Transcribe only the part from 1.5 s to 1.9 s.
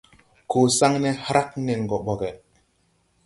nen